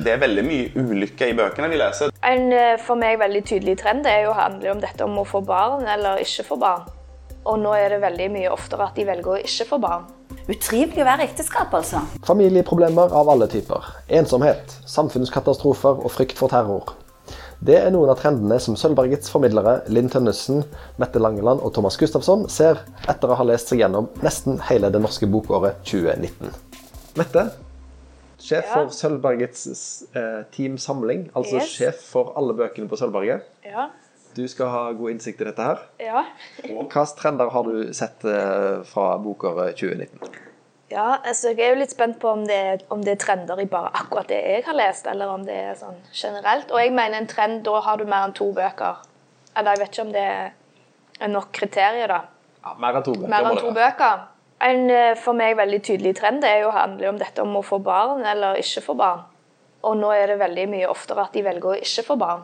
[0.00, 2.12] Det er veldig mye ulykke i bøkene vi leser.
[2.24, 5.26] En eh, for meg veldig tydelig trend det er jo handler om dette om å
[5.28, 6.88] få barn eller ikke få barn.
[7.48, 10.08] Og nå er det veldig mye oftere at de velger å ikke få barn.
[10.50, 12.00] Utrivelig å være i ekteskap, altså.
[12.26, 13.86] Familieproblemer av alle typer.
[14.20, 16.94] Ensomhet, samfunnskatastrofer og frykt for terror.
[17.60, 20.62] Det er noen av trendene som Sølvbergets formidlere Linn Tønnesen,
[21.00, 25.02] Mette Langeland og Thomas Gustafsson ser etter å ha lest seg gjennom nesten hele det
[25.04, 26.54] norske bokåret 2019.
[27.20, 27.50] Mette,
[28.40, 28.74] sjef Ja.
[28.74, 29.66] for Sølvbergets
[30.16, 31.68] eh, Team Samling, altså Yes.
[31.76, 33.42] sjef for alle bøkene på Sølvberget.
[33.64, 33.88] Ja.
[34.36, 35.80] Du skal ha god innsikt i dette her.
[35.98, 36.24] Ja.
[36.62, 40.30] Hvilke trender har du sett eh, fra bokåret 2019?
[40.90, 43.60] Ja, altså Jeg er jo litt spent på om det, er, om det er trender
[43.62, 46.70] i bare akkurat det jeg har lest, eller om det er sånn generelt.
[46.72, 48.96] Og jeg mener en trend, da har du mer enn to bøker.
[49.56, 50.24] Eller jeg vet ikke om det
[51.20, 52.20] er nok kriterier, da.
[52.64, 53.28] Ja, mer enn to bøker.
[53.30, 54.24] Mer enn to bøker.
[54.60, 57.64] En eh, for meg veldig tydelig trend det er jo handler om dette om å
[57.64, 59.22] få barn eller ikke få barn.
[59.88, 62.42] Og nå er det veldig mye oftere at de velger å ikke få barn.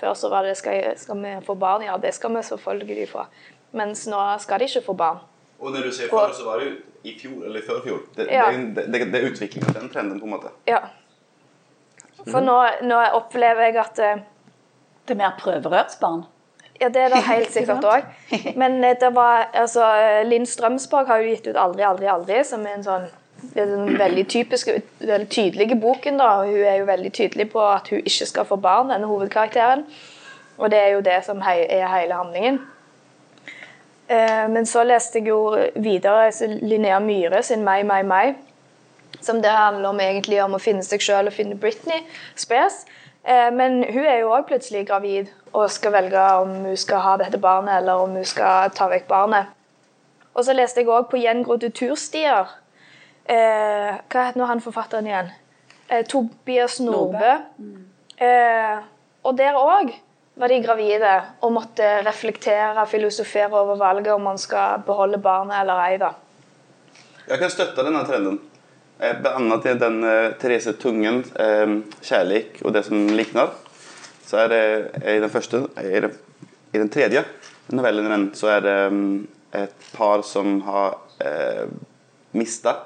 [0.00, 1.84] Før så var det skal, skal vi få barn?
[1.86, 3.26] Ja, det skal vi selvfølgelig få.
[3.78, 5.20] Mens nå skal de ikke få barn.
[5.62, 6.74] Og når du sier før, så var det jo
[7.06, 8.02] i fjor eller før førfjor.
[8.16, 8.48] Det, Ja.
[8.50, 10.50] det, det, det er utvikling av den trenden, på en måte.
[10.66, 10.80] Ja.
[12.26, 14.20] For nå, nå opplever jeg at eh,
[15.06, 16.20] Det er mer prøverørsbarn.
[16.80, 18.06] Ja, det er det helt sikkert òg.
[18.56, 19.88] Men eh, det var altså
[20.28, 23.10] Linn Strømsborg har jo gitt ut 'Aldri, aldri, aldri', som er en sånn
[23.42, 26.18] det er den veldig typiske, veldig tydelige boken.
[26.18, 29.06] da, og Hun er jo veldig tydelig på at hun ikke skal få barn, denne
[29.06, 29.82] hovedkarakteren.
[30.58, 32.60] Og det er jo det som hei, er hele handlingen.
[34.08, 36.30] Eh, men så leste jeg jo videre
[36.62, 38.34] Linnea Myhre sin 'Meg, meg, meg'.
[39.20, 42.00] Som det handler om egentlig om å finne seg sjøl og finne Britney
[42.36, 42.84] Spears.
[43.24, 47.16] Eh, men hun er jo òg plutselig gravid og skal velge om hun skal ha
[47.20, 49.52] dette barnet eller om hun skal ta vekk barnet.
[50.34, 52.50] Og så leste jeg òg på Gjengrodde turstier.
[53.28, 55.28] Eh, hva het nå han forfatteren igjen?
[55.88, 57.34] Eh, Tobias Nordbø.
[58.18, 58.78] Eh,
[59.22, 59.92] og der òg
[60.40, 61.12] var de gravide
[61.44, 65.98] og måtte reflektere, filosofere over valget om man skal beholde barnet eller ei.
[66.00, 66.14] da.
[67.28, 68.40] Jeg kan støtte denne trenden.
[69.02, 73.50] Eh, annet i den eh, Therese Tungen, eh, 'Kjærlighet og det som liknar',
[74.26, 74.62] så er det
[75.16, 76.12] i den første i den,
[76.72, 77.24] I den tredje
[77.68, 81.66] novellen i den, så er det mm, et par som har eh,
[82.32, 82.76] mista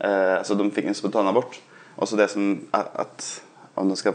[0.00, 1.60] eh, Altså, de fikk en spontanabort.
[1.96, 3.42] Og så det som er at
[3.76, 4.14] om de skal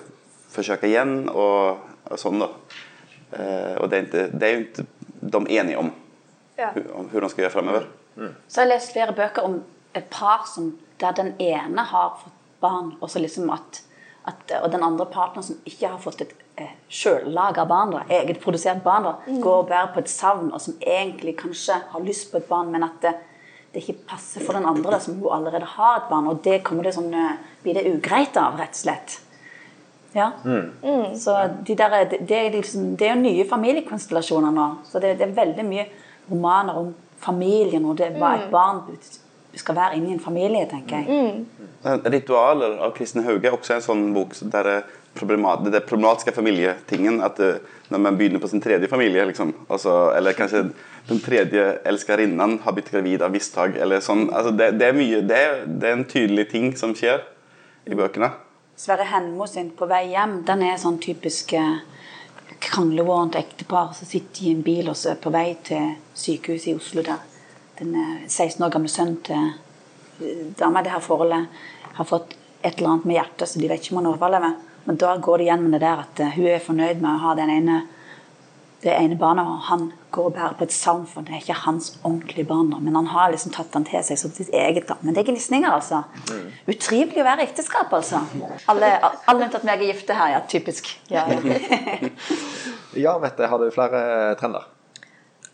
[0.52, 2.50] forsøke igjen og, og sånn, da.
[3.34, 4.86] Eh, og det er, ikke, det er jo ikke
[5.22, 5.92] de enige om,
[6.60, 6.70] Ja.
[6.94, 7.88] om hvordan de skal gjøre fremover.
[8.48, 9.62] Så har jeg lest flere bøker om
[9.96, 13.82] et par som, der den ene har fått barn, og, så liksom at,
[14.28, 18.84] at, og den andre partneren som ikke har fått et eh, sjøllaga barn, da, egenprodusert
[18.84, 22.42] barn, da, går og bærer på et savn, og som egentlig kanskje har lyst på
[22.42, 23.16] et barn, men at det,
[23.74, 26.28] det ikke passer for den andre, da, som jo allerede har et barn.
[26.28, 29.20] Og det kommer det sånn, eh, blir det ugreit av, rett og slett.
[30.16, 30.32] Ja.
[31.16, 31.36] Så
[31.68, 34.70] de der, det, det, er liksom, det er jo nye familiekonstellasjoner nå.
[34.90, 35.86] Så det, det er veldig mye
[36.32, 38.82] romaner om familien og det, hva et barn
[39.58, 41.46] skal være inni en familie, tenker jeg.
[42.06, 44.80] Ritualer av Kristin Hauge er også en sånn bok der det,
[45.18, 47.54] problematiske, er problematiske familietingen at det,
[47.90, 50.68] når man begynner på sin tredje familie, liksom, altså, eller kanskje
[51.10, 54.28] den tredje elskerinnen har blitt gravid av mistak, eller sånn.
[54.30, 55.42] Altså, det, det, er mye, det,
[55.82, 57.24] det er en tydelig ting som skjer
[57.90, 58.32] i bøkene.
[58.80, 61.82] Sverre Henmo sin 'På vei hjem' den er sånn typisk eh,
[62.64, 66.76] kranglevorent ektepar som sitter i en bil og så er på vei til sykehuset i
[66.78, 67.02] Oslo.
[67.02, 67.29] der
[67.80, 69.52] Den eh, 16 år gamle sønnen til
[70.20, 71.62] eh, dama i det her forholdet
[72.00, 74.58] har fått et eller annet med hjertet, så de vet ikke om hun overlever.
[74.88, 77.22] Men da går det igjen med det der at eh, hun er fornøyd med å
[77.24, 77.78] ha den ene,
[78.84, 79.86] det ene barnet, og han
[80.16, 82.72] går og bærer på et savn, for det er ikke hans ordentlige barn.
[82.84, 84.88] Men han har liksom tatt den til seg som sitt eget.
[84.90, 84.96] da.
[85.04, 86.02] Men det er gnisninger, altså.
[86.66, 88.24] Utrivelig å være i ekteskap, altså.
[88.72, 88.92] Alle,
[89.28, 90.42] alle unntatt meg er gifte her, ja.
[90.52, 90.90] Typisk.
[91.12, 92.12] Ja, ja.
[92.98, 94.66] Ja, Mette, har du flere trender?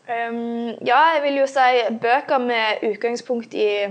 [0.06, 3.88] Um, ja, jeg vil jo si bøker med utgangspunkt i,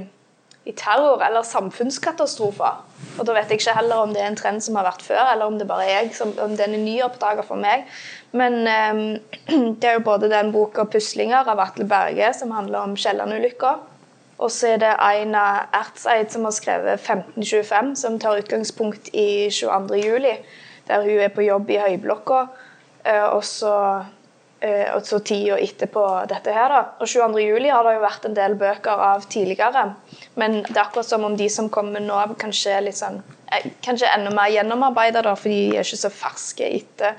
[0.64, 2.84] i terror eller samfunnskatastrofer.
[3.18, 5.24] Og da vet jeg ikke heller om det er en trend som har vært før,
[5.32, 7.88] eller om det bare er jeg, som, om den er nyoppdaga for meg.
[8.30, 9.02] Men um,
[9.80, 13.74] det er jo både den boka 'Puslinger' av Atle Berge, som handler om Kielland-ulykka.
[14.38, 19.98] Og så er det Aina Ertseid som har skrevet 1525, som tar utgangspunkt i 22.
[19.98, 20.38] juli,
[20.88, 22.46] der hun er på jobb i Høyblokka.
[23.04, 24.04] eh, Og så
[24.64, 26.78] Eh, og så tida etterpå dette her, da.
[27.02, 27.40] Og 22.
[27.44, 29.82] juli har det jo vært en del bøker av tidligere.
[30.40, 33.18] Men det er akkurat som om de som kommer nå, kanskje er litt sånn
[33.52, 37.18] eh, Kanskje enda mer gjennomarbeida, da, for de er ikke så ferske etter,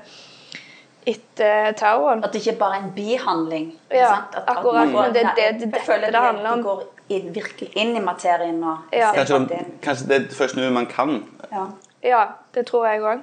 [1.06, 2.24] etter terroren.
[2.26, 3.68] At det ikke bare er en bihandling.
[3.94, 4.34] Ja, sant?
[4.34, 6.62] At, at akkurat, Går, men det er det- det, det- det, det handler om.
[6.62, 9.12] Går inn, virkelig inn i materien og Ja.
[9.14, 11.22] Kanskje, det de, kanskje det er først nå man kan.
[11.52, 11.66] ja.
[12.02, 13.22] Ja, Det tror jeg òg.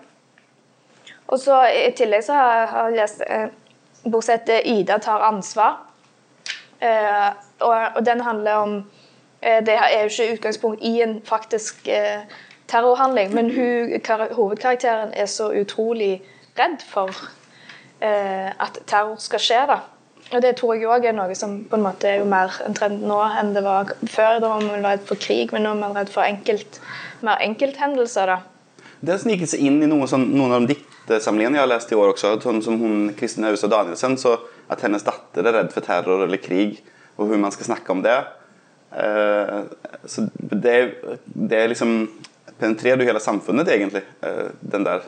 [1.28, 3.22] Og så I tillegg så har har jeg lest
[4.06, 4.24] en bok
[4.66, 5.78] 'Ida tar ansvar'.
[6.82, 8.84] Eh, og, den handler om
[9.42, 12.22] eh, Det er jo ikke utgangspunkt i en faktisk eh,
[12.68, 16.22] terrorhandling, men hun, kar hovedkarakteren er så utrolig
[16.60, 17.10] redd for
[18.02, 19.66] eh, at terror skal skje.
[19.68, 19.80] da.
[20.34, 22.76] Og Det tror jeg òg er noe som på en måte er jo mer en
[22.76, 24.40] trend nå enn det var før.
[24.40, 26.80] Da var man redd for krig, men nå er man redd for enkelt,
[27.22, 28.26] mer enkelthendelser.
[28.26, 28.40] da.
[29.02, 30.78] Det har sniket seg inn i noen, sånn, noen av de
[31.08, 32.36] diktsamlingene jeg har lest i år også.
[32.44, 34.38] Sånn som hun, Kristin Hausa Danielsen, så
[34.72, 36.80] at hennes datter er redd for terror eller krig,
[37.18, 38.20] og hvordan man skal snakke om det.
[38.94, 39.58] Eh,
[40.06, 40.78] så det,
[41.26, 42.08] det er liksom
[42.60, 44.04] penetrerer jo hele samfunnet, egentlig.
[44.24, 45.06] Eh, den der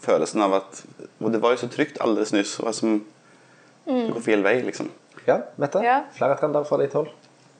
[0.00, 0.84] følelsen av at
[1.20, 2.58] Og det var jo så trygt alldeles nyss.
[2.60, 2.98] Hva som
[3.86, 4.10] mm.
[4.12, 4.90] går feil vei, liksom.
[5.26, 5.80] Ja, Mette?
[5.82, 6.02] Ja.
[6.14, 7.08] Flere trender fra ditt hold?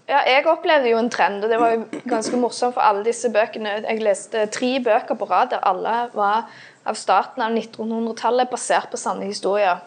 [0.06, 3.26] Ja, jeg opplevde jo en trend, og det var jo ganske morsomt for alle disse
[3.34, 3.81] bøkene.
[3.82, 6.44] Jeg leste tre bøker på rad der alle var
[6.87, 9.83] av starten av 1900-tallet, basert på sanne historier.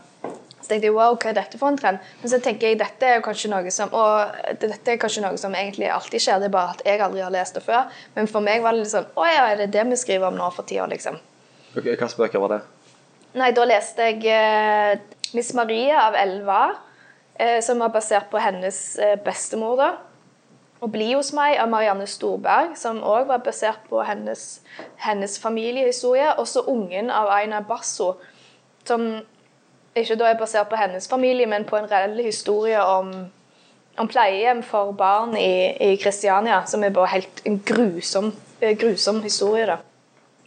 [0.60, 2.02] Så tenkte jeg wow, hva er dette for en trend?
[2.22, 5.56] Men så tenker jeg dette er kanskje noe som og dette er kanskje noe som
[5.56, 7.88] egentlig alltid skjer, det er bare at jeg aldri har lest det før.
[8.18, 10.38] Men for meg var det litt sånn Å ja, er det det vi skriver om
[10.38, 11.16] nå for tida, liksom?
[11.78, 12.60] Ok, Hvilke bøker var det?
[13.40, 15.00] Nei, da leste jeg eh,
[15.38, 16.62] Miss Maria av Elva,
[17.38, 19.78] eh, som var basert på hennes eh, bestemor.
[19.80, 19.90] da.
[20.80, 24.62] Og Bli hos meg av Marianne Storberg, som òg var basert på hennes,
[25.04, 26.32] hennes familiehistorie.
[26.40, 28.14] Også Ungen av Aina Basso,
[28.88, 29.10] som
[30.00, 33.12] ikke da er basert på hennes familie, men på en reell historie om,
[34.00, 38.32] om pleiehjem for barn i, i Kristiania, som er bare helt en grusom,
[38.62, 39.68] eh, grusom historie.
[39.68, 39.82] da.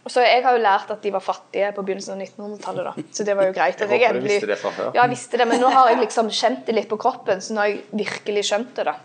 [0.09, 3.07] Så Jeg har jo lært at de var fattige på begynnelsen av 1900-tallet, da.
[3.13, 3.79] så det var jo greit.
[3.79, 4.91] Jeg, Jeg håper du visste det fra før.
[4.95, 7.53] Ja, jeg visste det, men nå har jeg liksom kjent det litt på kroppen, så
[7.53, 8.89] nå har jeg virkelig skjønt det.
[8.89, 8.97] da.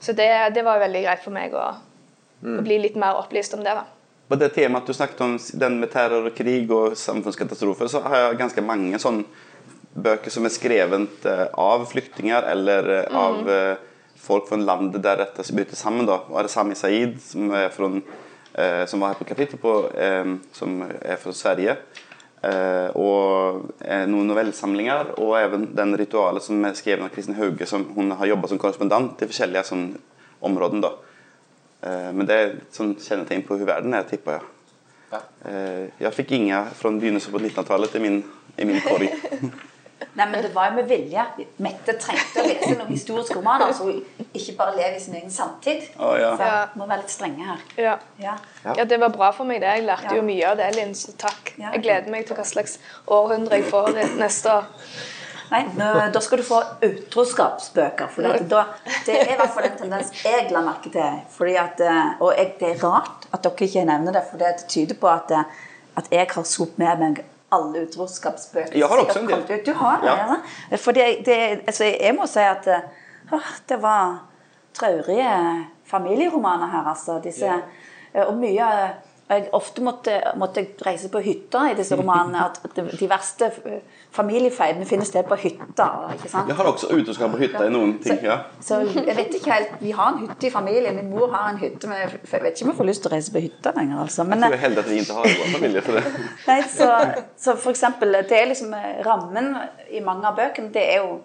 [0.00, 1.66] Så det, det var veldig greit for meg å,
[2.40, 3.74] å bli litt mer opplyst om det.
[3.76, 3.84] da.
[4.30, 8.24] På det temaet du snakket om, den med terror og krig og samfunnskatastrofer, så har
[8.24, 9.26] jeg ganske mange sånne
[9.90, 13.88] bøker som er skrevet eh, av flyktninger eller eh, av mm.
[14.22, 16.06] folk fra landet der dette bryter sammen.
[16.08, 16.20] da.
[16.30, 17.90] Og Sami Said, som, er fra,
[18.86, 21.76] som var her på kapittelet, som er fra Sverige.
[22.40, 27.66] Eh, og eh, noen novellesamlinger, og even den ritualet som er skrevet av Kristin Hauge,
[27.68, 29.90] som hun har jobbet som korrespondent i forskjellige sånn,
[30.48, 30.86] områder.
[30.86, 30.92] da.
[31.84, 34.48] Eh, men det er sånn kjennetegn på hvordan verden er, tipper jeg.
[35.10, 35.20] Ja.
[35.98, 38.20] Jeg fikk ingen fra begynnelsen på 1900-tallet i min,
[38.56, 39.10] i min korg.
[40.16, 41.22] Nei, men det var jo med vilje.
[41.62, 44.00] Mette trengte å lese noen historiske romaner, så hun
[44.34, 45.82] ikke bare lever i sin egen samtid.
[45.98, 46.32] Oh, ja.
[46.36, 46.66] Så Ja.
[46.76, 47.60] må være litt strenge her.
[47.76, 47.98] Ja.
[48.18, 48.34] Ja.
[48.64, 48.84] Ja.
[48.84, 49.68] det var bra for meg, det.
[49.76, 50.16] Jeg lærte Ja.
[50.16, 51.52] jo mye av det, Linn, så takk.
[51.58, 51.70] Ja.
[51.72, 54.64] Jeg gleder meg til hva slags århundre jeg får neste år.
[55.50, 58.08] Nei, nå, da skal du få utroskapsbøker.
[58.14, 58.64] For det, da,
[59.06, 61.18] det er i hvert fall en tendens jeg la merke til.
[61.34, 64.52] Fordi at, eh, og jeg, det er rart at dere ikke nevner det, for det
[64.70, 65.44] tyder på at, eh,
[65.98, 68.78] at jeg har sopt med meg alle utroskapsbøker.
[68.78, 69.60] Jeg har også en del.
[69.66, 70.38] Du har det, Ja.
[70.70, 70.76] ja.
[70.76, 72.68] For det, det, altså, jeg må si at
[73.30, 74.18] å, det var
[74.74, 77.18] traurige familieromaner her, altså.
[77.22, 77.50] Disse,
[78.14, 78.24] ja.
[78.26, 78.90] og mye eh,
[79.30, 82.48] jeg ofte måtte, måtte jeg reise på hytta i disse romanene.
[82.50, 83.50] At de verste
[84.12, 85.86] familiefeidene finner sted på hytta.
[86.14, 86.48] ikke sant?
[86.48, 88.18] Jeg har også utroskap på hytta i noen ting.
[88.26, 88.38] ja.
[88.60, 90.96] Så jeg vet ikke helt, Vi har en hytte i familien.
[90.96, 93.10] Min mor har en hytte, men jeg jeg vet ikke om jeg får lyst til
[93.10, 94.00] å reise på hytta lenger.
[94.02, 94.24] altså.
[94.24, 95.82] Men, Jeg tror heldig at vi ikke har noen familie.
[95.86, 96.04] Så det.
[96.50, 96.90] nei, så,
[97.38, 99.54] så for eksempel, det er liksom eh, Rammen
[99.90, 101.20] i mange av bøkene det er jo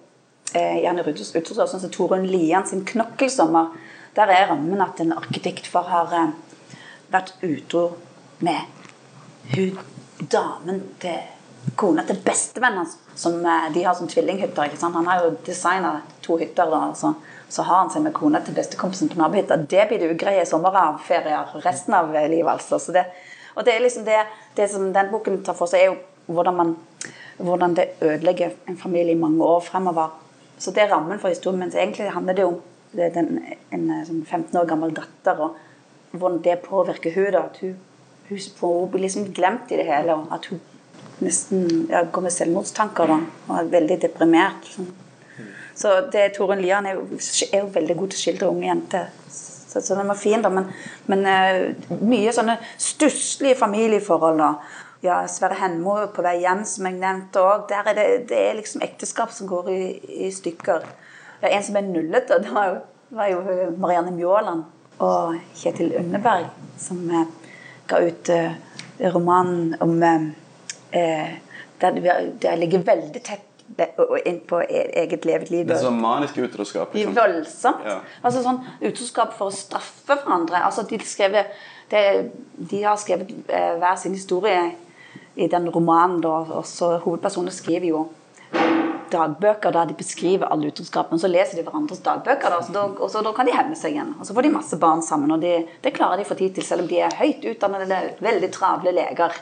[0.54, 3.74] eh, gjerne utroskap, sånn som Torunn Lian sin 'Knokkelsommer'.
[4.16, 6.36] Der er rammen at en arkitektfar har eh,
[7.12, 7.88] vært utro
[8.40, 8.62] med
[9.56, 9.80] hun
[10.32, 11.35] damen til
[11.76, 14.70] kona til bestevennen hans, som eh, de har som tvillinghytter.
[14.70, 14.96] ikke sant?
[14.96, 17.14] Han har jo designa to hytter, da, så,
[17.50, 19.58] så har han seg med kona til bestekompisen på nabohytta.
[19.58, 22.80] Det blir det ugreie sommerferier resten av livet, altså.
[22.80, 23.06] Så det,
[23.56, 24.22] og det er liksom det,
[24.58, 26.76] det som den boken tar for seg, er jo hvordan, man,
[27.38, 30.14] hvordan det ødelegger en familie i mange år fremover.
[30.58, 32.62] Så det er rammen for historien, Mens egentlig handler det om
[32.96, 33.40] det den,
[33.76, 37.76] en eh, sånn 15 år gammel datter, og hvordan det påvirker hun da, at hun,
[38.30, 40.62] hun, får, blir liksom glemt i det hele, og at hun
[41.24, 44.68] nesten ja, går med selvmordstanker da, og er veldig deprimert.
[44.76, 44.90] Sånn.
[45.76, 47.20] Så det Torunn Lian er, jo-
[47.52, 49.10] er jo veldig god til å skildre unge jenter.
[49.28, 50.50] Så, så den var fin, da.
[50.50, 50.70] Men,
[51.12, 54.40] men uh, mye sånne stusslige familieforhold.
[54.40, 54.54] da.
[55.04, 57.66] Ja, Sverre Henmo på vei hjem, som jeg nevnte òg.
[57.68, 57.82] Det,
[58.30, 59.82] det er liksom ekteskap som går i,
[60.28, 60.88] i stykker.
[61.42, 62.80] Ja, en som er nullete, det var jo,
[63.20, 64.64] var jo Marianne Mjåland
[65.04, 66.48] og Kjetil Underberg,
[66.80, 67.28] som uh,
[67.92, 68.56] ga ut uh,
[69.12, 70.00] romanen om
[70.96, 71.36] eh,
[71.82, 73.52] der det, det ligger veldig tett
[74.26, 75.68] inn på e- eget levet liv.
[75.68, 76.94] Det er sånn manisk utroskap.
[76.94, 77.16] Liksom.
[77.18, 77.86] voldsomt.
[77.86, 78.00] Ja.
[78.22, 80.62] Altså sånn Utroskap for å straffe hverandre.
[80.64, 81.54] Altså de, skrevet,
[81.92, 82.04] det,
[82.56, 84.76] de har skrevet eh, hver sin historie
[85.36, 88.06] i den romanen, da, og så hovedpersonene skriver jo
[89.12, 91.20] dagbøker der de beskriver all utroskapen.
[91.20, 93.98] Så leser de hverandres dagbøker, da, så da, og så da kan de hevne seg
[93.98, 94.14] igjen.
[94.20, 96.66] Og så får de masse barn sammen, og de, det klarer de for tid til,
[96.68, 99.36] selv om de er høyt utdannede, veldig travle leger.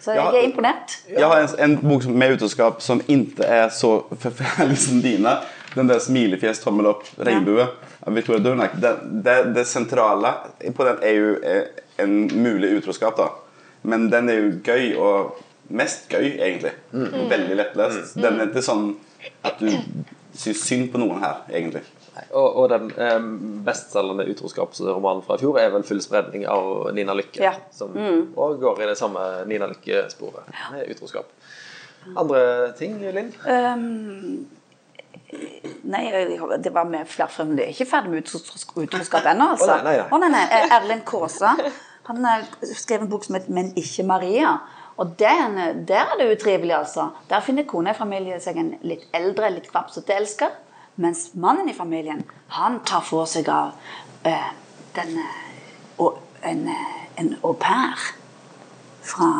[0.00, 0.96] Så jeg, jeg er imponert.
[1.12, 5.36] Jeg har en, en bok med utroskap som ikke er så forferdelig som dine.
[5.74, 7.66] Den der smilefjes, tommel opp, regnbue
[8.06, 8.74] av Victoria Durnak.
[8.80, 8.94] Det,
[9.26, 10.32] det, det sentrale
[10.74, 13.28] på den er jo eh, en mulig utroskap, da.
[13.82, 15.38] Men den er jo gøy, og
[15.70, 16.72] mest gøy, egentlig.
[16.92, 17.28] Mm.
[17.30, 18.16] veldig lettlest.
[18.18, 18.90] Den er ikke sånn
[19.46, 19.70] at du
[20.36, 21.84] syns synd på noen her, egentlig.
[22.30, 27.14] Og, og den um, bestselgende utroskapsromanen fra i fjor er vel 'Full spredning' av Nina
[27.14, 27.42] Lykke.
[27.42, 27.52] Ja.
[27.72, 27.94] Som
[28.36, 31.30] også går i det samme Nina Lykke-sporet med utroskap.
[32.16, 33.34] Andre ting, Linn?
[33.44, 34.48] Um,
[35.82, 36.04] nei,
[36.64, 37.54] det var med flere frem.
[37.56, 39.70] Det er ikke ferdig med utros- utroskap ennå, altså.
[39.70, 40.08] Å, nei, nei, nei.
[40.10, 40.66] Å, nei, nei.
[40.78, 41.54] Erlend Kaasa
[42.10, 44.58] han eh, skrev en bok som heter 'Men ikke Maria'.
[45.00, 47.10] Og den, eh, der er det utrivelig, altså.
[47.30, 50.50] Der finner kona i familien seg en litt eldre, litt kvapsete elsker.
[50.96, 53.72] Mens mannen i familien, han tar for seg av
[54.26, 54.50] eh,
[54.96, 55.26] denne,
[55.98, 58.00] og, en, eh, en au pair
[59.02, 59.30] fra?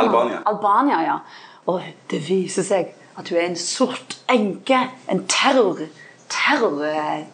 [0.00, 0.40] Albania.
[0.46, 1.18] Albania, ja.
[1.66, 4.86] Og det viser seg at hun er en sort enke.
[5.08, 5.86] En terror...
[6.28, 6.80] Terror...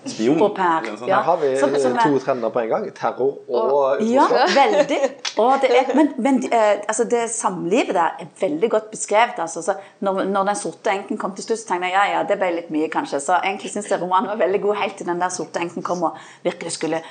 [0.06, 0.80] Spion, au pair.
[0.80, 1.08] eller noe sånt.
[1.10, 1.16] Ja.
[1.16, 2.86] Her har vi Som- som er- to trender på en gang.
[2.94, 4.98] Terror og ja, veldig.
[5.38, 9.38] Og det er, men men eh, altså det samlivet der er veldig godt beskrevet.
[9.38, 9.62] Altså.
[9.62, 12.38] Så når, når den sorte enken kom til slutt, så tenkte jeg ja, ja, det
[12.38, 13.20] ble litt mye, kanskje.
[13.20, 16.02] Så egentlig syns jeg romanen var veldig god helt til den der sorte enken kom
[16.02, 17.02] og virkelig skulle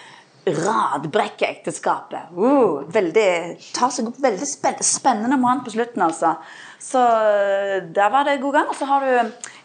[0.55, 2.31] radbrekke ekteskapet.
[2.35, 3.29] Uh, veldig,
[3.75, 6.35] tar seg opp veldig spenn, spennende mann på slutten, altså.
[6.79, 8.69] Så eh, der var det god gang.
[8.71, 9.09] Og så har du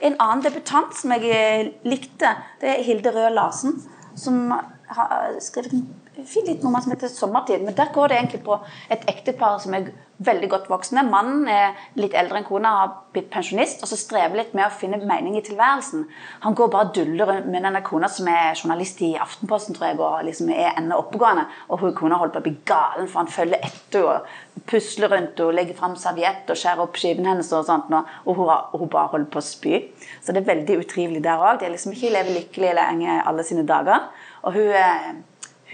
[0.00, 2.32] en annen debutant som jeg eh, likte.
[2.60, 3.76] Det er Hilde Røe Larsen,
[4.18, 7.64] som har skrevet en fin liten roman som heter 'Sommertid'.
[7.64, 8.58] Men der går det egentlig på
[8.90, 9.92] et ektepar som er
[10.26, 11.04] veldig godt voksne.
[11.08, 14.74] Mannen er litt eldre enn kona, har blitt pensjonist og så strever litt med å
[14.74, 16.06] finne mening i tilværelsen.
[16.44, 20.00] Han går bare og duller med denne kona som er journalist i Aftenposten, tror jeg,
[20.00, 21.46] og liksom er enda oppegående.
[21.68, 25.44] Og hun kona holder på å bli galen, for han følger etter og pusler rundt
[25.44, 27.92] og legger fram serviett og skjærer opp skiven hennes og sånt.
[28.24, 29.84] Og hun, hun bare holder på å spy.
[30.24, 31.60] Så det er veldig utrivelig der òg.
[31.60, 34.10] De er liksom ikke lever lykkelig lenge alle sine dager.
[34.44, 35.14] Og hun er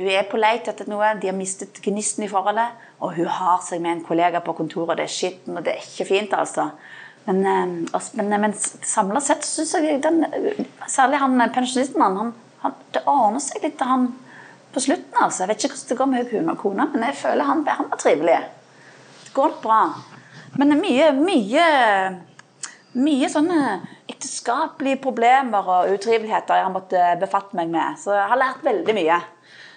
[0.01, 3.61] hun er på leit etter noe, de har mistet gnisten i forholdet, og hun har
[3.65, 6.35] seg med en kollega på kontoret, og det er skitten, og det er ikke fint,
[6.37, 6.69] altså.
[7.27, 10.25] Men, eh, men, men samla sett syns jeg den,
[10.89, 12.33] Særlig han eh, pensjonisten, han,
[12.65, 14.11] han, det ordner seg litt han
[14.75, 15.45] på slutten, altså.
[15.45, 17.93] Jeg vet ikke hvordan det går med hun og kona, men jeg føler han, han
[17.93, 18.41] var trivelig.
[19.25, 19.85] Det går bra.
[20.59, 21.67] Men mye, mye
[22.99, 23.59] mye sånne
[24.11, 27.99] ekteskapelige problemer og utriveligheter jeg har måttet befatte meg med.
[28.03, 29.19] Så jeg har lært veldig mye.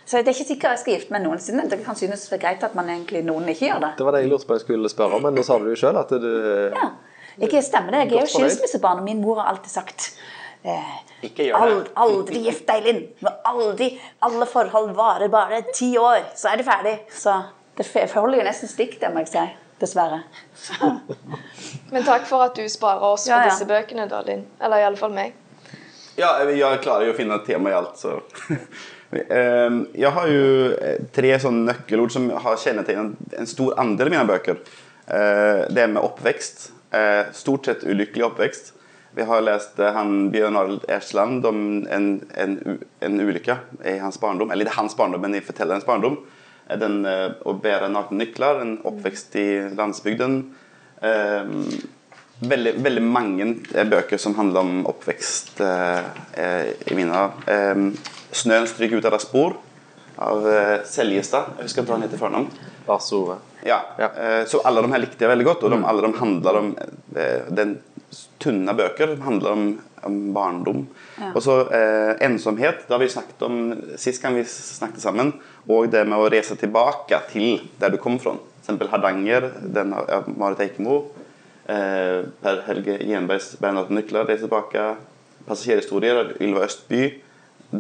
[0.06, 1.64] Så det er ikke sikkert jeg skal gifte meg noensinne.
[1.72, 3.92] Det kan synes det er greit at man egentlig noen ikke gjør det.
[3.98, 5.80] Det var det jeg lurte på jeg skulle spørre om, men nå sa du jo
[5.80, 6.30] sjøl at du
[6.76, 6.92] Ja.
[7.42, 8.00] Jeg stemmer det.
[8.12, 10.12] Jeg er jo skilsmissebarn, og min mor har alltid sagt
[10.64, 10.92] eh,
[11.26, 11.72] Ikke gjør det.
[11.72, 13.02] Ald, aldri gift deg, Linn.
[13.50, 13.90] Aldri,
[14.22, 16.94] alle forhold varer bare ti år, så er de ferdig.
[17.10, 17.34] Så
[17.78, 19.46] det forholder jo nesten stikk, det må jeg si.
[19.82, 20.22] Dessverre.
[21.94, 23.50] Men takk for at du sparer oss Ja, for ja.
[23.50, 24.46] disse bøkene, da, Linn.
[24.62, 25.34] Eller iallfall meg.
[26.20, 28.20] Ja, jeg klarer jo å finne et tema i alt, så
[29.22, 34.30] Jeg har jo eh, tre sånne nøkkelord som har kjennetegnet en stor andel av mine
[34.30, 34.62] bøker.
[35.08, 36.72] Eh, Det med oppvekst.
[36.94, 38.74] Eh, Stort sett ulykkelig oppvekst.
[39.14, 44.50] Vi har lest han Bjørn Arild Ersland om en, en, en ulykke i hans barndom.
[44.50, 46.18] Eller det er hans barndom, men i fortellerens barndom.
[46.82, 49.46] Den å bære nakne nykler, en oppvekst i
[49.78, 50.40] landsbygden.
[51.06, 51.68] Ehm,
[52.42, 53.52] veldig, veldig mange
[53.92, 57.22] bøker som handler om oppvekst i mine.
[58.34, 59.56] 'Snøen stryker ut av deres spor'
[60.18, 61.56] av eh, Seljestad.
[61.58, 62.50] Jeg husker ikke hva han heter fornavn.
[62.88, 63.38] Lars Ove.
[63.66, 63.80] Ja.
[63.98, 64.10] Ja.
[64.18, 66.76] eh, Så alle de her likte jeg veldig godt, og de, alle de handler om
[67.16, 67.80] eh, Den
[68.40, 69.64] tunne bøker handler om,
[70.04, 70.84] om barndom.
[71.34, 72.84] Og så eh, ensomhet.
[72.88, 73.58] Det har vi snakket om
[73.98, 75.34] sist gang vi snakket sammen.
[75.70, 78.36] Og det med å reise tilbake til der du kom fra.
[78.64, 78.86] F.eks.
[78.92, 81.00] Hardanger, den av av Marit Eikemo.
[81.66, 84.96] Eh, per Helge Gjenbergs 'Bernhard Nykler' reiser tilbake.
[85.48, 87.22] 'Passasjerhistorier' av Ylva Østby.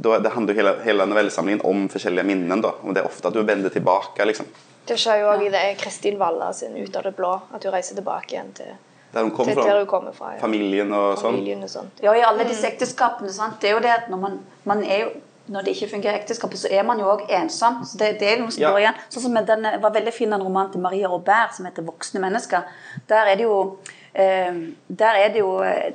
[0.02, 2.62] Det handler jo hele, hele novellesamlingen om forskjellige minnen.
[2.62, 4.26] da, og Det er ofte at du vender tilbake.
[4.26, 4.46] liksom.
[4.86, 7.72] Det skjer jo òg i det Kristin Walla sin 'Ut av det blå', at hun
[7.74, 8.66] reiser tilbake igjen til,
[9.14, 9.78] Der hun kommer fra.
[9.78, 10.34] hun kommer fra.
[10.34, 10.40] Ja.
[10.40, 11.36] Familien og sånn.
[11.36, 12.02] Familien og sånt.
[12.02, 13.30] Ja, i alle disse ekteskapene.
[13.32, 13.62] Sant?
[13.62, 15.10] Det er jo det at når man, man er jo
[15.48, 17.84] når det ikke fungerer i ekteskapet, så er man jo òg ensom.
[17.86, 18.72] Så det, det er noe som Ja.
[18.72, 18.94] går igjen.
[19.10, 22.64] Sånn som den, var veldig fin en roman til Maria Robert som heter 'Voksne mennesker'.
[23.10, 23.78] Der er det jo,
[24.16, 24.54] eh,
[24.90, 25.94] der er det jo eh,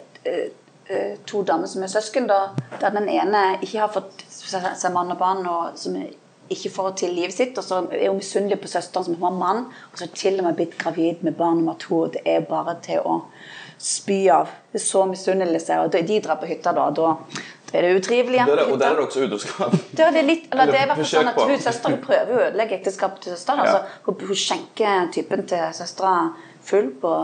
[1.28, 2.48] to damer som er søsken, da,
[2.80, 5.96] der den ene ikke har fått seg mann og barn, og som
[6.48, 7.58] ikke får til livet sitt.
[7.58, 10.58] Og så er hun misunnelig på søsteren som har mann, og så til og med
[10.58, 12.04] blitt gravid med barn nummer to.
[12.06, 13.20] og Det er bare til å
[13.78, 14.50] spy av.
[14.72, 15.80] Det er så misunnelse.
[15.84, 17.12] Og de drar på hytta da, og da
[17.72, 19.76] er det utrivelig det, og der er det også utroskap.
[19.92, 23.36] Det er, litt, eller det er sånn at hun, Søsteren prøver å ødelegge ekteskapet til
[23.36, 23.60] søsteren.
[23.60, 23.74] Ja.
[23.74, 26.14] Altså, hun, hun skjenker typen til søstera
[26.64, 27.14] full på,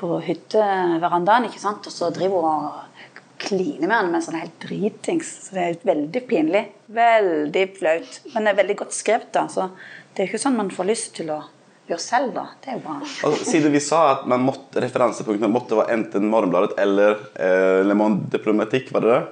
[0.00, 1.86] på hytteverandaen, ikke sant?
[1.86, 2.95] og så driver hun og
[3.38, 5.32] kliner med han han er helt dritings.
[5.46, 6.64] Så det er veldig pinlig.
[6.86, 8.20] Veldig flaut.
[8.32, 9.46] Men det er veldig godt skrevet, da.
[9.52, 9.68] Så
[10.14, 11.42] det er ikke sånn man får lyst til å
[11.86, 12.46] gjøre selv, da.
[12.62, 12.98] Det er jo bra.
[13.00, 17.98] Altså, siden vi sa at man måtte, referansepunktene måtte være enten Morgenbladet eller eh, Le
[17.98, 19.24] Monde Diplomatikk, var det det?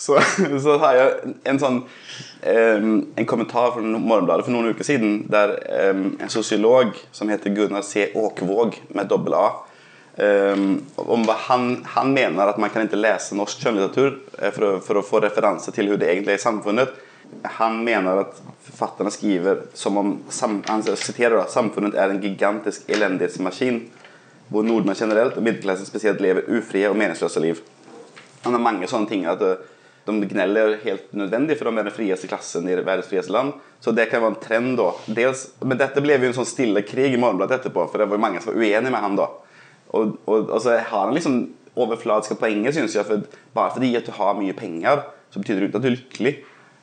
[0.00, 0.16] Så,
[0.64, 1.80] så har jeg en sånn
[2.40, 7.52] eh, en kommentar fra Morgenbladet for noen uker siden der eh, en sosiolog som heter
[7.56, 8.08] Gunnar C.
[8.16, 9.48] Åkvåg med dobbel A
[10.20, 10.64] eh,
[11.00, 15.00] om han, han mener at man kan ikke lese norsk skjønnlitteratur eh, for, å- for
[15.00, 16.92] å få referanse til hvordan det egentlig er i samfunnet.
[17.60, 20.12] Han mener at forfatterne skriver som om
[20.66, 23.84] han siterer da, samfunnet er en gigantisk elendighetsmaskin
[24.50, 27.60] hvor nordmenn generelt og middelklassen spesielt lever ufrie og meningsløse liv.
[28.42, 29.60] Han har mange sånne ting at eh,
[30.10, 33.52] de gneller helt nødvendig, for de er den frieste klassen i verdens frieste land.
[33.84, 34.88] Så det kan være en trend da.
[35.06, 38.18] Dels, men dette ble jo en sånn stille krig i Morgenbladet etterpå, for det var
[38.18, 39.28] jo mange som var uenige med han da.
[39.92, 41.40] Og, og, og så har han liksom
[41.80, 43.22] overfladiske poenget, synes jeg, for
[43.54, 46.32] bare fordi at du har mye penger, så betyr det ikke at du er lykkelig.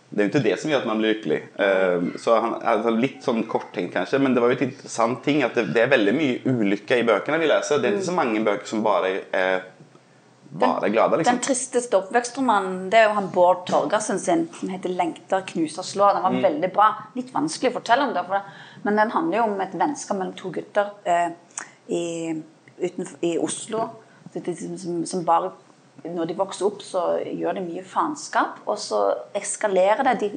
[0.10, 1.40] Det er jo ikke det som gjør at man blir lykkelig.
[1.60, 5.42] Eh, så han altså litt sånn korttenkt kanskje, men det var jo et interessant ting
[5.44, 7.82] at det, er veldig mye ulykke i bøkene vi leser.
[7.84, 9.66] Det er ikke så mange bøker som bare er
[10.48, 11.36] bare glade, liksom.
[11.36, 16.14] Den tristeste oppvekstromanen det er jo han Bård Torgersen sin, som heter 'Lengter, knuser, slår'.
[16.16, 16.44] Den var Mm.
[16.44, 16.88] veldig bra.
[17.16, 18.24] Litt vanskelig å fortelle om det,
[18.84, 21.30] men den handler jo om et vennskap mellom to gutter eh,
[21.90, 22.42] i,
[22.82, 23.90] utenfor, i Oslo.
[24.34, 25.52] Det- Som, som bare
[26.06, 29.00] Når de vokser opp, så gjør de mye faenskap, og så
[29.34, 30.20] eskalerer det.
[30.20, 30.28] De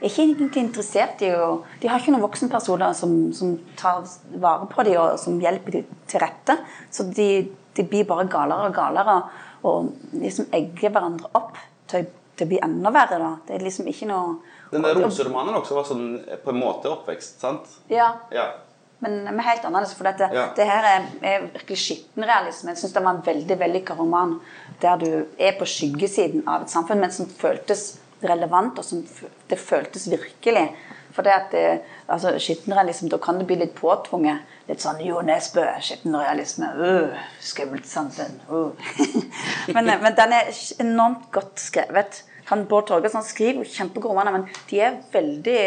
[0.00, 4.04] er ikke egentlig interessert i å De har ikke noen voksenpersoner som, som tar
[4.38, 6.56] vare på dem og som hjelper dem til rette.
[6.90, 9.18] Så de, de blir bare galere og galere
[9.64, 11.56] og liksom egger hverandre opp
[11.90, 13.18] til, til å bli enda verre.
[13.18, 13.32] da.
[13.48, 14.36] Det er liksom ikke noe
[14.70, 16.08] Den der roseromanen også var sånn
[16.44, 17.66] på en måte oppvekst, sant?
[17.90, 18.52] Ja, Ja.
[18.98, 19.94] Men, med helt annerledes.
[19.94, 20.48] For dette, Ja.
[20.56, 22.70] det her er, er virkelig skittenrealisme.
[22.70, 24.40] Jeg syns det var en veldig vellykka roman
[24.82, 29.04] der du er på skyggesiden av et samfunn, men som føltes relevant, og som
[29.50, 30.68] det føltes virkelig.
[31.12, 34.38] For det at det, altså, skittenrealisme, da kan det bli litt påtvunget.
[34.68, 38.36] Litt sånn Jo Nesbø, skittenrealisme, uh, skummelt samfunn.
[38.50, 38.70] Uh.
[39.74, 42.22] men, men den er enormt godt skrevet.
[42.48, 45.62] Han Bård Torgersen skriver jo kjempegode romaner, men de er veldig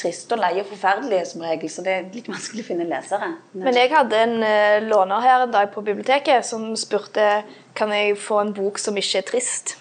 [0.00, 3.32] triste og leie og forferdelige som regel, så det er litt vanskelig å finne lesere.
[3.52, 7.26] Men jeg hadde en uh, låner her en dag på biblioteket som spurte
[7.76, 9.76] kan jeg få en bok som ikke er trist.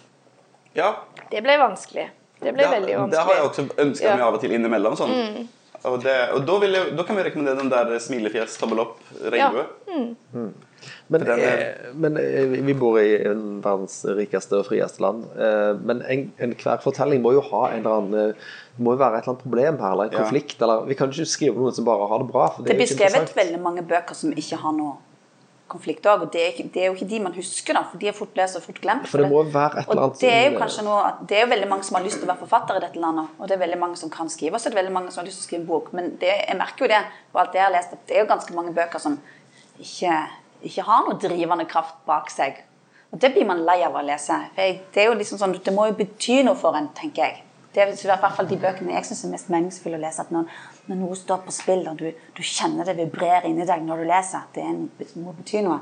[0.77, 0.95] ja.
[1.29, 2.07] Det ble vanskelig.
[2.39, 4.95] Det ble det, veldig det har jeg også ønsket meg av og til innimellom.
[4.97, 5.11] Sånn.
[5.85, 8.97] Og, det, og da, vil jeg, da kan vi rekommendere den der smilefjes, tommel opp,
[9.21, 9.67] regnbue.
[11.09, 15.25] Men, er- eh, men eh, vi bor i en verdens rikeste og frieste land.
[15.83, 18.33] Men Men en- fortelling må jo ha en eller annen eh,
[18.77, 20.23] Det må jo være et eller annet problem her, eller en Ja.
[20.23, 20.61] konflikt.
[20.61, 22.47] Eller, vi kan ikke skrive noen som bare har det bra.
[22.55, 24.95] For det, Det er blir ikke skrevet veldig mange bøker som ikke har noe
[25.69, 27.99] konflikt òg, og det er, ikke, det er jo ikke de man husker, da, for
[28.01, 29.05] de er fort lest og fort glemt.
[29.07, 31.49] For det må være et eller og det er jo kanskje noe, det er jo
[31.51, 33.61] veldig mange som har lyst til å være forfatter i dette landet, og det er
[33.67, 35.45] veldig mange som kan skrive, og så er det veldig mange som har lyst til
[35.45, 35.93] å skrive en bok.
[35.93, 38.21] Men det, jeg merker jo det på alt det jeg har lest, at det er
[38.25, 39.19] jo ganske mange bøker som
[39.79, 40.15] ikke,
[40.65, 42.63] ikke har noe drivende kraft bak seg.
[43.11, 44.35] Og det blir man lei av å lese.
[44.55, 47.45] For det er jo liksom sånn, det må jo bety noe for en, tenker jeg.
[47.73, 50.25] Det er i hvert fall de bøkene jeg syns er mest meningsfulle å lese.
[50.25, 50.49] At når,
[50.89, 54.09] når noe står på spill, og du, du kjenner det vibrere inni deg når du
[54.09, 54.85] leser, det en,
[55.21, 55.79] må bety noe.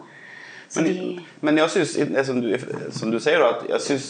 [0.67, 1.93] Så Men, de, men jeg synes,
[2.27, 2.41] som
[2.99, 4.07] som du sier, da, at jeg synes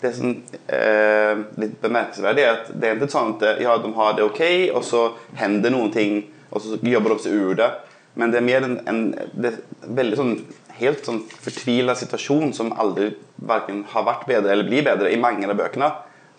[0.00, 0.30] det som
[0.70, 4.42] er litt bemerkelsesverdig, er at det er ikke sånn at ja, de har det ok,
[4.72, 5.02] og så
[5.40, 7.68] hender noen ting, og så jobber de seg ur det.
[8.18, 9.00] Men det er mer en, en
[9.38, 9.58] det er
[10.00, 10.34] veldig sånn,
[10.80, 13.12] helt sånn fortvilet situasjon som aldri
[13.46, 15.88] verken har vært bedre eller blir bedre i mange av bøkene.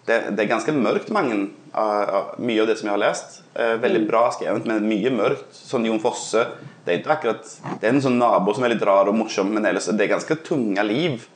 [0.09, 1.37] Det, det er ganske mørkt, mange,
[1.77, 3.39] av- av- mye av det som jeg har lest.
[3.53, 5.51] Uh, veldig bra skrevet, men mye mørkt.
[5.55, 6.45] Sånn Jon Fosse.
[6.85, 9.51] Det er ikke akkurat Det er en sånn nabo som er litt rar og morsom,
[9.53, 11.27] men ellers det er ganske tunge liv.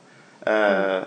[0.44, 1.04] Uh,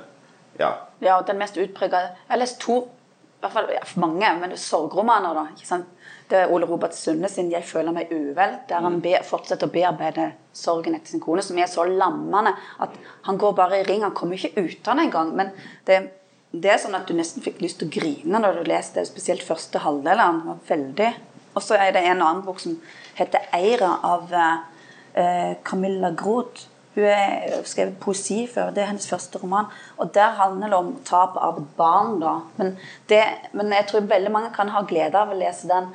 [0.61, 0.71] ja.
[1.03, 4.55] Ja, og den mest utprega Jeg har lest to, i hvert fall ja, mange, men
[4.55, 5.35] er sorgromaner.
[5.37, 5.91] da, ikke sant?
[6.27, 9.71] Det er Ole Robert Sunde sin 'Jeg føler meg uvel', der han be, fortsetter å
[9.71, 12.89] bearbeide sorgen etter sin kone, som er så lammende at
[13.23, 14.03] han går bare i ring.
[14.03, 15.35] Han kommer ikke ut av den engang.
[15.35, 15.51] Men
[15.87, 16.11] det,
[16.51, 19.07] det er sånn at du nesten fikk lyst til å grine når du leste det,
[19.07, 20.19] spesielt første halvdel.
[20.19, 21.13] Han var veldig.
[21.55, 22.81] Og så er det en annen bok som
[23.15, 26.67] heter 'Eira' av eh, Camilla Groth.
[26.97, 28.71] Hun har skrevet poesi før.
[28.73, 29.65] Det er hennes første roman.
[29.97, 32.19] Og der handler det om tap av et barn.
[32.19, 32.39] da.
[32.57, 32.77] Men,
[33.09, 35.91] det, men jeg tror veldig mange kan ha glede av å lese den.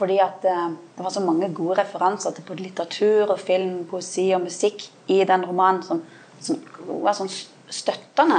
[0.00, 4.30] Fordi at eh, det var så mange gode referanser til både litteratur og film, poesi
[4.36, 6.00] og musikk i den romanen som,
[6.40, 6.56] som
[7.04, 7.28] var sånn
[7.70, 8.38] støttende.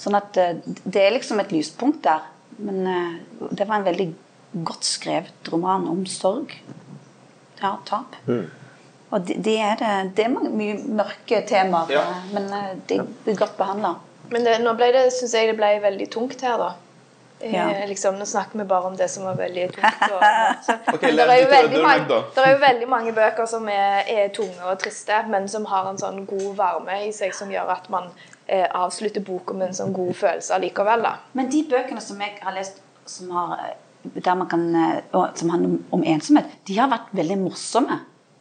[0.00, 2.22] Sånn at eh, det er liksom et lyspunkt der.
[2.62, 4.06] Men eh, det var en veldig
[4.66, 6.54] godt skrevet roman om sorg.
[7.60, 8.14] Ja, tap.
[9.10, 12.04] Og det, de er det Det er mange, mye mørke temaer, Ja.
[12.32, 12.46] men
[12.88, 13.96] det de godt behandla.
[14.30, 16.70] Men det, nå ble det, synes jeg det ble veldig tungt her, da.
[17.40, 17.86] Eh, Ja.
[17.86, 20.02] Liksom, nå snakker vi bare om det som var veldig tungt.
[20.12, 20.24] Og,
[20.66, 24.04] så, Ok, det er, jo veldig mange, det er jo veldig mange bøker som er,
[24.08, 27.72] er tunge og triste, men som har en sånn god varme i seg som gjør
[27.76, 28.10] at man
[28.46, 31.02] eh, avslutter boka med en sånn god følelse allikevel.
[31.06, 31.16] da.
[31.32, 35.50] Men de bøkene som jeg har lest som, har, eh, der man kan, eh, som
[35.50, 38.00] handler om, om ensomhet, de har vært veldig morsomme.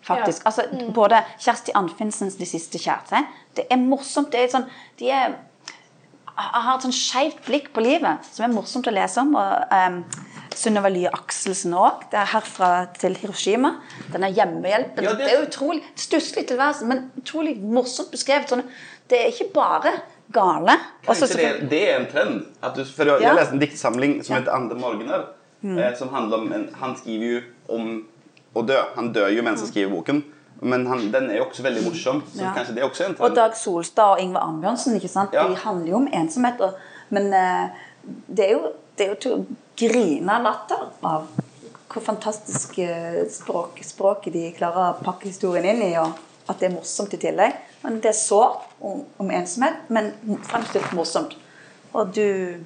[0.09, 0.41] Faktisk.
[0.41, 0.49] Ja.
[0.49, 3.25] Altså, Både Kjersti Anfinsens 'De siste kjæreste'.
[3.55, 4.31] Det er morsomt.
[4.31, 4.65] det er sånn,
[4.99, 5.35] De er,
[6.39, 9.35] har et sånn skeivt blikk på livet som er morsomt å lese om.
[9.35, 10.03] og um,
[10.59, 12.05] Sunniva Lye Akselsen òg.
[12.11, 13.75] Det er 'Herfra til Hiroshima'.
[14.11, 15.03] Den er hjemmehjelpen.
[15.03, 15.19] Ja, det...
[15.25, 18.49] det- er utrolig stusslig tilværelse, men utrolig morsomt beskrevet.
[18.49, 18.63] Sånn,
[19.09, 19.93] det er ikke bare
[20.33, 20.75] gale.
[21.07, 22.45] Også det, det er en trend?
[22.63, 23.29] At du, for jeg, Ja.
[23.29, 25.25] jeg leste en diktsamling som heter 'Andre morgener'.
[25.63, 27.41] Eh, som handler om en, Han skriver jo
[27.75, 28.05] om
[28.55, 28.77] å dø.
[28.95, 30.23] Han dør jo mens han skriver boken.
[30.61, 32.53] Men han, den er jo også veldig morsom, så Ja.
[32.55, 33.35] kanskje det er også en Og.
[33.35, 35.33] Dag Solstad og Ingvar Ambjørnsen, ikke sant?
[35.33, 35.47] Ja.
[35.47, 36.61] de handler jo om ensomhet.
[36.61, 36.73] Og,
[37.09, 37.69] men uh,
[38.27, 39.45] det er jo, det er jo til å
[39.79, 41.29] grine latter av
[41.89, 46.19] hvor fantastisk eh, språk, språket de klarer å pakke historien inn i, og
[46.49, 47.55] at det er morsomt i tillegg.
[47.81, 50.11] Men det er sårt om, om ensomhet, men
[50.45, 51.33] fremstilt morsomt.
[51.93, 52.59] Og du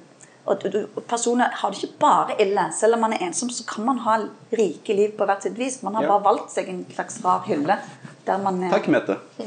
[0.44, 0.60] og
[1.08, 2.66] personer har det ikke bare ille.
[2.76, 4.18] Selv om man er ensom, så kan man ha
[4.52, 5.78] rike liv på hvert sitt vis.
[5.82, 6.08] Man har Ja.
[6.12, 7.78] bare valgt seg en slags rar hylle.
[8.26, 9.16] Der man er Takk, Mette.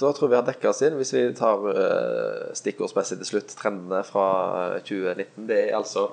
[0.00, 3.54] Da tror jeg vi har dekka oss inn, hvis vi tar uh, stikkordsmessig til slutt,
[3.58, 4.26] trendene fra
[4.76, 5.46] eh, 2019.
[5.48, 6.08] Det er altså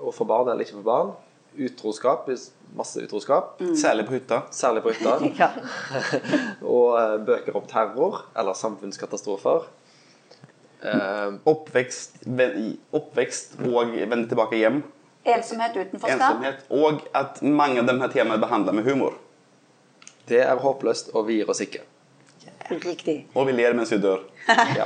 [0.00, 1.14] å få barn eller ikke få barn.
[1.56, 2.28] Utroskap,
[2.76, 3.56] masse utroskap.
[3.80, 4.42] Særlig på hytta.
[4.52, 5.16] Særlig på hytta.
[5.40, 5.50] ja.
[6.76, 9.68] Og eh, bøker om terror eller samfunnskatastrofer.
[10.82, 14.82] Eh, Oppvekst, ven- oppvekst og vende tilbake hjem.
[15.26, 16.20] Ensomhet, utenforskap.
[16.20, 16.64] Ensomhet.
[16.70, 19.14] Og at mange av de her temaene behandler med humor.
[20.28, 21.80] det er håpløst, og vi gir oss ikke.
[22.70, 23.26] Riktig.
[23.34, 24.24] Og vi ler mens vi dør.
[24.78, 24.84] Ja.